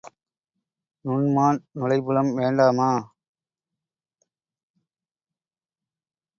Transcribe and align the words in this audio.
நுண்மாண் 1.05 1.59
நுழைபுலம் 1.71 2.31
வேண்டாமா? 2.33 2.91